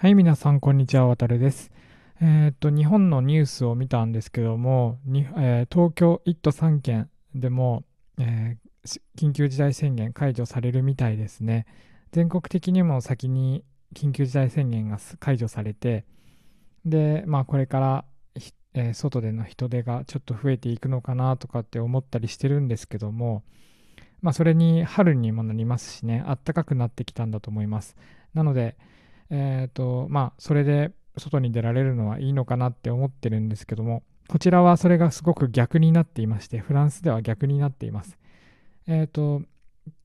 [0.00, 1.08] はい、皆さん、こんにちは。
[1.08, 1.72] 渡るです。
[2.20, 7.82] えーっと、日本のニュースを見たんですけども、えー東京1都3県でも、
[8.16, 11.66] えー緊急事態宣言解除されるみたいですね。
[12.12, 16.04] 全国的にも先に緊急事態宣言が解除されて、
[16.84, 18.04] で、まあ、これから、
[18.74, 23.42] え外での人出がちょっと増えていくのかなとかって思ったりしてるんですけども、
[24.22, 27.96] まあ、それに春にもなりますしね、暖かくなってきたんだと思います。
[28.32, 28.76] なので、
[29.30, 38.18] えっ、と、まあ、それで外に出られるのはいいのかなって思ってるんですけども、こちらはそれがすごく逆になっていまして、フランスでは逆になっています。
[38.86, 39.42] えっ、と、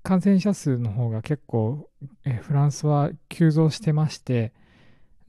[0.02, 1.90] 感染者数の方が結構、
[2.26, 4.54] えーフランスは急増してまして、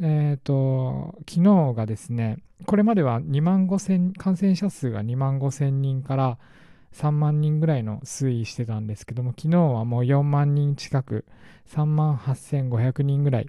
[0.01, 6.39] えっ、と、昨日がですね、これまでは2万5千、感染者数が2万5千人から
[6.93, 11.25] 3万人ぐらいの推移してたんですけども、昨日はもう4万人近く、
[11.69, 13.49] 3万8500人ぐらい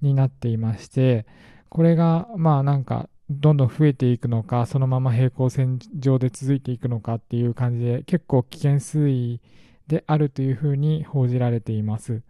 [0.00, 1.26] になっていまして、
[1.68, 9.40] これがまあなんかどんどん増えていくのか、そのまま平行線上で続いていくのかっていう感じで、結構危険推移
[9.86, 12.22] であるというふうに報じられています。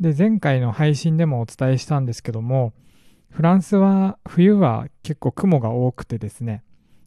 [0.00, 2.72] で、前回の配信でもお伝えしたんですけども、
[3.30, 6.62] フランスは冬は結構雲が多くてですね、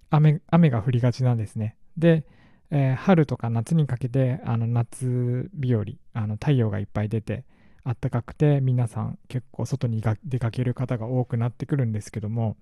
[0.10, 1.78] 雨雨が降りがちなんですね。
[1.98, 2.26] で、
[2.70, 5.84] えー春とか夏にかけてあの夏日和
[6.14, 7.46] あの太陽がいっぱい出て
[7.86, 12.56] 暖かくて皆さん結構外に出かける方が多くなってくるんですけども、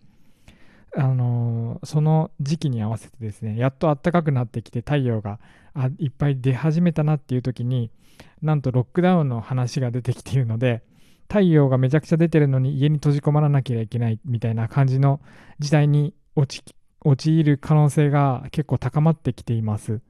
[0.95, 5.39] あのーその時期に合わせてですねやっと暖かくなってきて太陽が
[5.73, 7.91] あいっぱい出始めたなっていう時に
[8.41, 10.83] なんとロックダウンの話が出てきているので
[11.29, 15.21] 太陽がめちゃくちゃ出てるのに家に閉じ込まらなきゃいけないみたいな感じの
[15.59, 20.01] 時代に陥る可能性が結構高まってきています。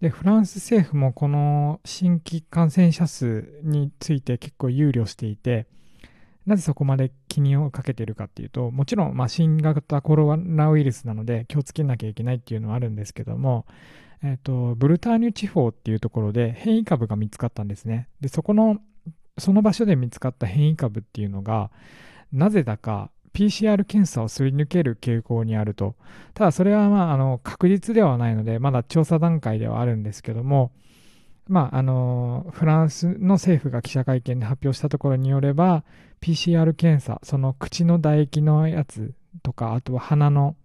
[0.00, 5.66] で、フランス政府もこの新規感染者数について結構憂慮していて、
[6.46, 13.66] なぜそこまで気にをかけているかっていうと、もちろんまあ新型コロナウイルスなので気をつけなきゃいけないっていうのはあるんですけども、
[14.22, 18.08] えっと、ブルターニュ地方っていうところで変異株が見つかったんですね。
[18.20, 18.78] で、そこの、
[19.38, 21.70] その場所で見つかった変異株っていうのが、
[22.32, 25.96] なぜだか PCR 検査をすり抜ける傾向にあると。
[26.32, 30.72] ただそれはまああの確実ではないので、まだ調査段階ではあるんですけども、
[31.46, 35.84] まあ、あのフランスの政府が記者会見で発表したところによれば、
[36.22, 39.12] PCR 検査、その口の唾液のやつ
[39.42, 40.56] とか、あとは鼻の、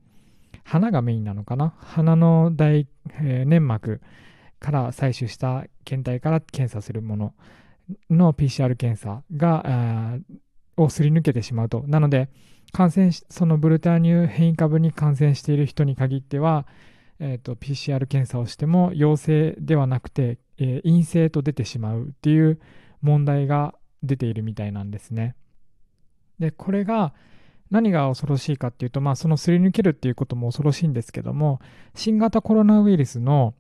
[0.64, 1.74] 鼻がメインなのかな？
[1.80, 2.88] 鼻の唾、
[3.22, 4.02] えー粘膜
[4.60, 7.34] から採取した検体から検査するもの
[8.10, 10.20] の PCR 検査が、
[10.78, 11.84] をすり抜けてしまうと。
[11.88, 12.30] なので、
[12.72, 16.66] 感染しそのブルターニュ変異株に感染している人に限っては、
[17.20, 22.60] えー、と PCR 検査をしても陽性ではなくて、えー陰性と出てしまうっていう
[23.02, 25.36] 問題が出ているみたいなんですね。
[26.40, 27.14] でこれが
[27.70, 31.60] 何が恐ろしいかっていうと、まあ、そのすり抜けるっていうことも恐ろしいんですけども
[31.96, 33.54] 新型コロナウイルスの、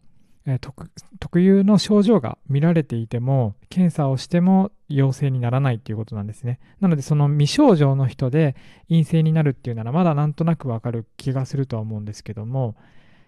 [0.51, 0.89] え特
[1.19, 6.59] 特有の症状が見られていても検査をしても陽性にならないっていうことなんですね。
[6.79, 8.55] なのでその未症状の人で
[8.89, 12.75] 陰性になるっていうならまだなんとなくわかる気がするとは思うんですけども、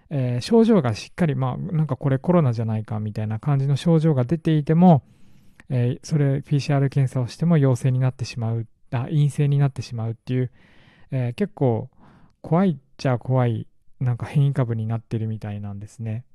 [0.10, 5.04] えー症状がしっかりまあなんかこれコロナじゃないかみたいな感じの症状が出ていても、
[5.70, 10.52] えーそれ PCR 検査をしても陽性になってしまうあ陰性になってしまうっていう、
[11.12, 11.90] えー結構
[12.42, 13.68] 怖いっちゃ怖い
[14.00, 16.26] なんか変異株になってるみたいなんですね。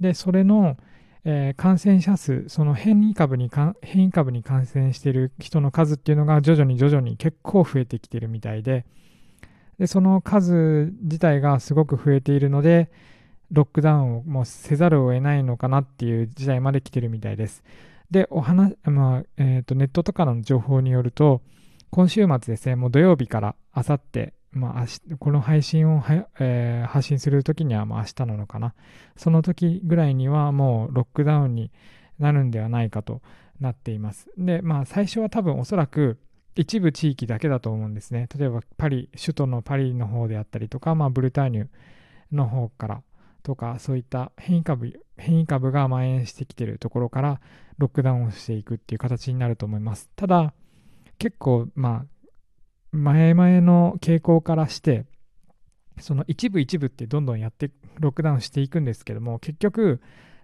[0.00, 0.76] でそれの、
[1.24, 3.50] えー感染者数その変異株に
[3.82, 8.84] 変異株に感染している人の数っていうのが徐々に徐々に結構増えてきてるみたいで
[9.78, 12.90] でその数自体がすごく増えているので
[13.50, 17.62] ロックダウンをもうせざるを得ないのかなっていう時代まで来てるみたいです。
[18.10, 21.40] でお話、まあえーとネットとかの情報によると
[21.90, 28.74] 今週末ですねもう土曜日からあさってまあ、この配信をは、えー発信するときにはまあ明日なのかな。
[29.16, 31.72] その時ぐらいにはもうロックダウンに
[32.18, 33.20] なるんではないかと
[33.60, 34.30] なっています。
[34.38, 36.18] で、まあ最初は多分おそらく
[36.54, 38.28] 一部地域だけだと思うんですね。
[38.36, 41.68] 例えばパリ、首都のパリの方であったりとか、まあブルターニュ
[42.30, 43.02] の方から
[43.42, 47.40] とか、そういった変異株、変異株が蔓延してきているところから
[47.78, 50.10] ロックダウンをしていくっていう形になると思います。
[50.14, 50.54] ただ、
[51.18, 52.13] 結構まあ
[52.94, 55.04] 前々の傾向からして
[56.00, 60.00] その一部一部ってどんどんやってロックダウンしていくんですけども結局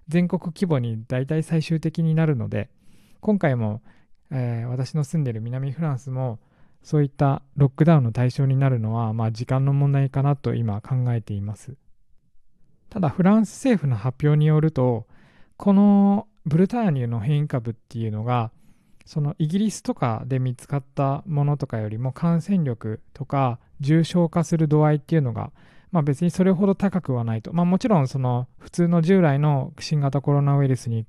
[0.08, 2.68] 全国規模に大体最終的になるので
[3.20, 3.82] 今回も、
[4.30, 6.40] えー私の住んでる南フランスも
[6.82, 11.76] そういったロックダウンの対象になるのはまあ時間の問題かなと今考えています。
[12.88, 15.06] ただフランス政府の発表によると
[15.56, 18.50] このブルターニュの変異株っていうのが
[19.10, 25.50] そのイギリスとかで見つかったものとかよりも感染力とか重症化する度合いっていうのが、
[25.90, 31.06] まあ、別にそれほど高くはないと、まあ、もちろんその普通の従来の新型コロナウイルスに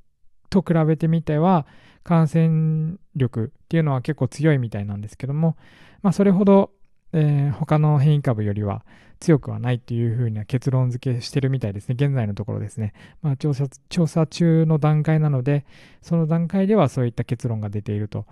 [0.49, 1.67] と比べてみては
[2.01, 5.55] 感染力っていうのは結構強いみたいなんですけども、
[6.01, 6.71] まあ、それほど、
[7.13, 8.83] えー、他の変異株よりは
[9.21, 11.95] 強くはないっていうふうな結論付けしてるみたいですね。
[11.97, 12.93] 現在のところですね。
[13.21, 15.65] まあ、調査、調査中の段階なので、
[16.01, 18.25] その段階ではそういった結論が出ていると。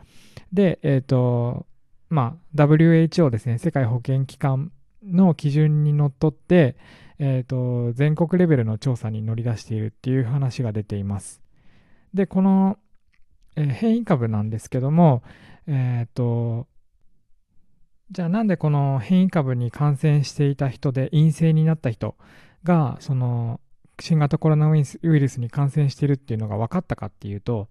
[0.52, 1.68] で、えっ、ー、と、
[2.10, 4.72] まあ、WHO ですね、世界保健機関
[5.06, 6.76] の基準にのっとって、
[7.20, 11.42] え、ー、と、全国レベルの調査に乗り出しているっていう話が出ています。
[12.14, 12.80] で、この、
[13.56, 15.22] えー、変異株なんですけども、
[15.68, 16.68] えっ、と、
[18.12, 22.16] じゃあなんでこの変異株に感染していた人で陰性になった人
[22.64, 23.60] がその
[24.00, 27.68] 新型コロナウイルスに感染しているっていうのが分かったかっていうと,、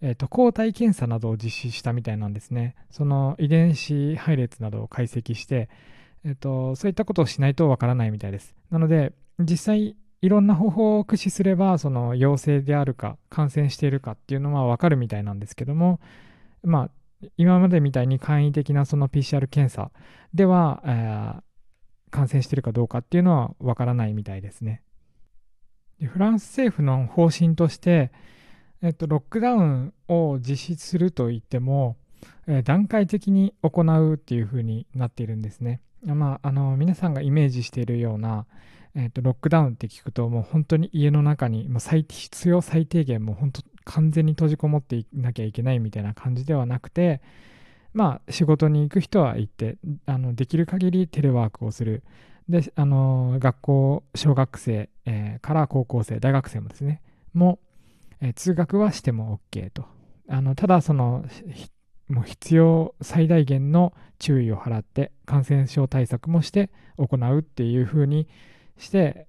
[0.00, 2.74] えー、と抗体検査などを実施したみたいなんですね。
[2.90, 5.68] その遺伝子配列などを解析して、
[6.24, 8.54] えー、とそういったことをしないと分からないみたいです。
[8.70, 16.00] なので実際いろんな方法を駆使すればその陽性であるか感染しているかっていうのは分かるみたいなんですけども
[16.62, 16.90] まあ
[17.36, 19.90] 今までみたいに簡易的なその PCR 検査
[20.32, 21.42] では、えー、
[22.10, 24.82] 感染しているかどうかっていうのはわからないみたいですね。
[25.98, 28.10] でフランス政府の方針として、
[28.82, 31.96] えっと、ロックダウンを実施するといっても、
[32.46, 35.82] えー、段階的に行うっていうふうになっているんですね。
[36.02, 38.46] まあ、あの皆さんがイメージしているような、
[38.94, 47.20] えーと、ロックダウンって聞くともう本当に家の中にもう最必要最低限もう本当完全に閉じこもっていなきゃいけないみたいな感じではなくて
[47.92, 52.02] まあ仕事に行く人は行ってあのできる限りテレワークをする。
[52.48, 57.02] であの学校小学生、えー、から高校生大学生もですね。
[57.32, 57.58] も、
[58.20, 59.84] えー、通学はしても OK と。
[60.28, 61.24] あのただその
[62.08, 68.28] もう必要最大限の注意を払って感染症対策もして行うっていう風に
[68.78, 69.26] して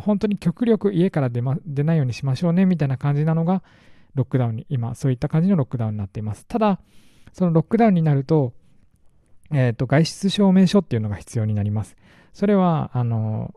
[0.00, 3.62] 本当に極力家から出,、ま、出ないようにしましょうねみたいな感じなのが
[4.14, 6.46] ロックダウンに、今、そういった感じのロックダウンになっています。
[6.46, 6.80] ただ、
[7.32, 8.52] そのロックダウンになると、
[9.52, 11.96] えっ、ー、と、外出証明書っていうのが必要になります。
[12.32, 13.54] それは、あの、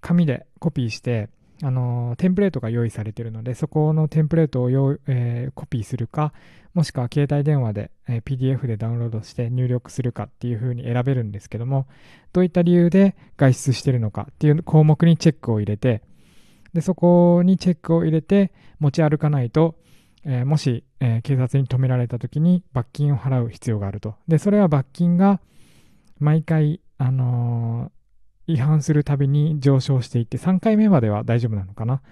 [0.00, 1.30] 紙でコピーして、
[1.64, 4.70] あのテンプレートが用意されているので、そこのテンプレートを、
[5.06, 6.32] えー、コピーするか、
[6.74, 11.86] もしくは携帯電話で、えー、PDF でダウンロードして入力するかっていう風に選べるんですけども、
[12.32, 16.02] どういった理由で外出してるのかっていう項目にチェックを入れて、
[16.74, 19.76] でそこにチェックを入れて持ち歩かないと、
[20.24, 24.14] えー、もし、えー、警察に止められた時に罰金を払う必要があると。
[24.28, 25.40] で、それは罰金が
[26.18, 32.02] 毎回、あのー、違反するたびに上昇していって、3回目までは大丈夫なのかな。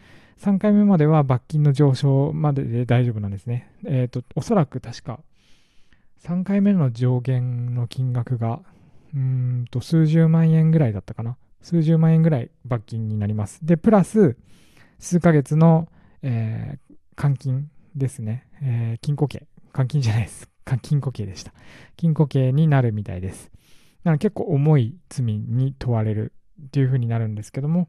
[0.41, 3.71] 3回目までは罰金の上昇までで大丈夫なんですね。
[3.85, 5.21] えっ、と、おそらく確か、
[6.25, 8.61] 3回目の上限の金額が、
[9.15, 11.37] うんと、数十万円ぐらいだったかな。
[11.63, 13.65] 数十万円ぐらい罰金になります。
[13.65, 14.37] で、プラス、
[14.99, 15.89] 数ヶ月の、
[16.23, 18.47] えー、監禁ですね。
[18.63, 19.47] えー、禁錮刑。
[19.75, 20.49] 監禁じゃないです。
[20.83, 21.53] 禁錮刑でした。
[21.97, 23.51] 禁錮刑になるみたいです。
[24.05, 27.89] なので結構重い罪に問われるっていう風になるんですけども、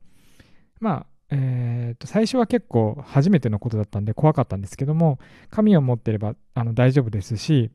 [0.80, 5.20] まあ、えー、と最初は結構初めてのことだったんで怖かったんですけども、
[5.50, 7.72] 紙を持ってればあの大丈夫ですし、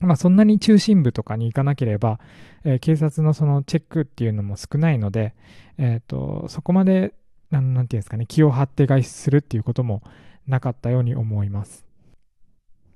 [0.00, 2.20] まあ、そんなに中心部とかに行かなければ、
[2.64, 5.34] えー、警察のそのチェックっていうのも少ないので、
[5.78, 7.14] えーと、そこまで
[7.50, 10.02] なんなんていうんですかね気を張って外出するっていうことも
[10.46, 11.84] なかったように思います。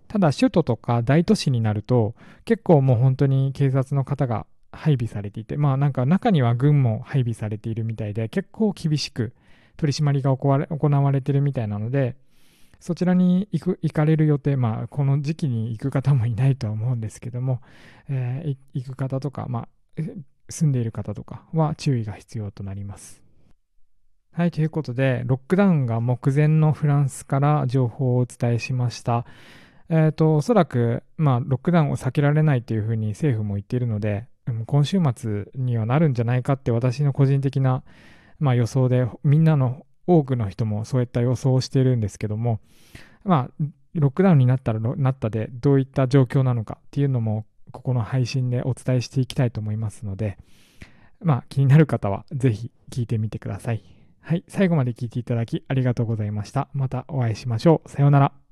[0.09, 2.15] ただ首都とか大都市になると
[2.47, 9.35] 結構もう本当に警察の方が配備されていてまあなんか中には軍も配備されているみたいで結構厳しく
[9.77, 12.17] 取り締まりが行われてるみたいなので
[12.81, 17.61] そちらに行く行かれる予定、まあ、この時期に行く方もいないとは思うんですけども、
[18.09, 20.03] えー、行く方とか、まあ、
[20.49, 23.23] 住んでいる方とかは注意が必要となります。
[24.33, 29.27] はい、ということで、ロックダウンが目前のフランスから情報をお伝えしました。
[29.89, 34.29] えっ、ー、と、おそらく、まあ、ロックダウンを避けられないというふうに政府も言っているので、
[34.67, 37.83] 今週末にはなるんじゃないかって私の個人的な、
[38.39, 42.61] まあ、予想で、みんなの多くの人もそういった予想をしているんですけども、
[43.25, 50.39] まあ、ロックダウンになったらなったでどういった状況なのかっていうのもここの配信でお伝えしていきたいと思いますので、
[51.21, 53.85] まあ、気になる方はぜひ聞いてみてください。
[54.21, 56.69] はい、最後まで聞いていただきありがとうございました。
[56.73, 57.89] またお会いしましょう。
[57.89, 58.48] さようなら。